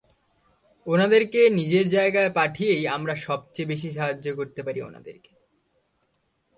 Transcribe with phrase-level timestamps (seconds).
[0.87, 5.31] ওনাদেরকে নিজের জায়গায় পাঠিয়েই আমরা সবচেয়ে বেশি সাহায্য করতে পারি ওনাদেরকে।